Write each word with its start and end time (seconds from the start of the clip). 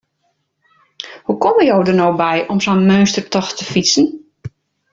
Hoe 1.23 1.37
komme 1.41 1.63
jo 1.67 1.77
der 1.89 1.97
no 1.99 2.07
by 2.23 2.35
om 2.55 2.63
sa'n 2.67 2.83
meunstertocht 2.89 3.55
te 3.61 3.69
fytsen? 3.73 4.09